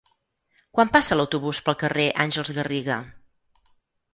[0.77, 2.99] Quan passa l'autobús pel carrer Àngels Garriga?